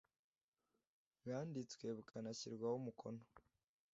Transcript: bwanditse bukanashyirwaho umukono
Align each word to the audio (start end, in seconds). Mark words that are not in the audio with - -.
bwanditse 1.19 1.85
bukanashyirwaho 1.97 2.75
umukono 2.81 3.21